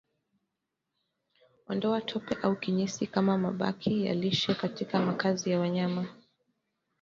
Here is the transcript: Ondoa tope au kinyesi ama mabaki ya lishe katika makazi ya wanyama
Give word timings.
Ondoa 1.69 2.01
tope 2.01 2.37
au 2.43 2.55
kinyesi 2.55 3.09
ama 3.13 3.37
mabaki 3.37 4.05
ya 4.05 4.13
lishe 4.13 4.53
katika 4.55 4.99
makazi 4.99 5.49
ya 5.49 5.59
wanyama 5.59 6.05